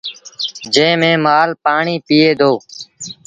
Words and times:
جݩهݩ 0.73 0.99
ميݩ 1.01 1.21
مآل 1.25 1.49
پآڻيٚ 1.63 2.03
پيٚئيٚ 2.07 2.37
دو۔ 2.39 2.51